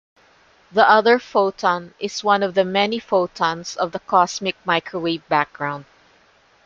[0.71, 5.85] The other photon is one of the many photons of the cosmic microwave background.